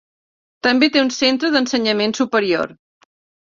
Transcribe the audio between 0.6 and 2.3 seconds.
També té un centre d'ensenyament